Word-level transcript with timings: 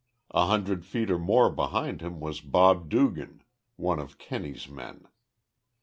A 0.31 0.47
hundred 0.47 0.83
feet 0.83 1.11
or 1.11 1.19
more 1.19 1.51
behind 1.51 2.01
him 2.01 2.19
was 2.19 2.41
Bob 2.41 2.89
Dugan, 2.89 3.43
one 3.75 3.99
of 3.99 4.17
Kenney's 4.17 4.67
men. 4.67 5.07